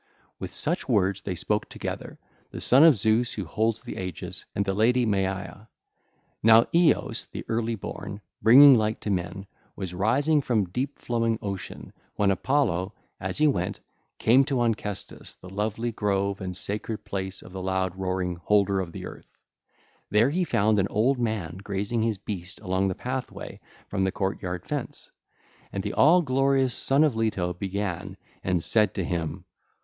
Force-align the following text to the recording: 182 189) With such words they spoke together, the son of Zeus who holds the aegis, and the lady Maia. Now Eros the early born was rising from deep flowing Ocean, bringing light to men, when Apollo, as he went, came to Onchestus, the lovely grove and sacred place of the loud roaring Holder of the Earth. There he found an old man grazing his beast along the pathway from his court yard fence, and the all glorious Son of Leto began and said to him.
182 0.39 0.91
189) 0.91 0.97
With 0.97 1.13
such 1.13 1.21
words 1.21 1.21
they 1.21 1.35
spoke 1.35 1.69
together, 1.69 2.17
the 2.49 2.59
son 2.59 2.83
of 2.83 2.97
Zeus 2.97 3.33
who 3.33 3.45
holds 3.45 3.81
the 3.83 3.97
aegis, 3.97 4.45
and 4.55 4.65
the 4.65 4.73
lady 4.73 5.05
Maia. 5.05 5.67
Now 6.41 6.65
Eros 6.73 7.27
the 7.27 7.45
early 7.47 7.75
born 7.75 8.19
was 9.75 9.93
rising 9.93 10.41
from 10.41 10.65
deep 10.65 10.97
flowing 10.97 11.37
Ocean, 11.39 11.79
bringing 11.83 11.85
light 11.85 11.85
to 11.85 11.85
men, 11.85 11.93
when 12.17 12.31
Apollo, 12.31 12.95
as 13.19 13.37
he 13.37 13.45
went, 13.45 13.79
came 14.17 14.43
to 14.45 14.61
Onchestus, 14.61 15.35
the 15.39 15.49
lovely 15.49 15.91
grove 15.91 16.41
and 16.41 16.57
sacred 16.57 17.05
place 17.05 17.43
of 17.43 17.51
the 17.51 17.61
loud 17.61 17.95
roaring 17.95 18.37
Holder 18.37 18.79
of 18.79 18.93
the 18.93 19.05
Earth. 19.05 19.39
There 20.09 20.31
he 20.31 20.43
found 20.43 20.79
an 20.79 20.87
old 20.87 21.19
man 21.19 21.57
grazing 21.57 22.01
his 22.01 22.17
beast 22.17 22.59
along 22.61 22.87
the 22.87 22.95
pathway 22.95 23.59
from 23.87 24.03
his 24.03 24.15
court 24.15 24.41
yard 24.41 24.65
fence, 24.65 25.11
and 25.71 25.83
the 25.83 25.93
all 25.93 26.23
glorious 26.23 26.73
Son 26.73 27.03
of 27.03 27.15
Leto 27.15 27.53
began 27.53 28.17
and 28.43 28.63
said 28.63 28.95
to 28.95 29.03
him. 29.03 29.45